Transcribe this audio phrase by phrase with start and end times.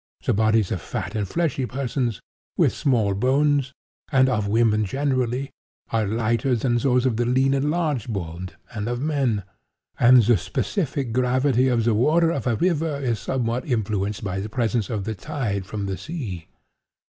[0.25, 2.19] The bodies of fat and fleshy persons,
[2.57, 3.71] with small bones,
[4.11, 5.51] and of women generally,
[5.91, 9.43] are lighter than those of the lean and large boned, and of men;
[9.99, 14.49] and the specific gravity of the water of a river is somewhat influenced by the
[14.49, 16.47] presence of the tide from sea.